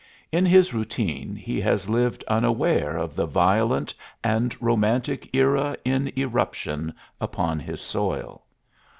[0.31, 3.93] In his routine he has lived unaware of the violent
[4.23, 8.41] and romantic era in eruption upon his soil.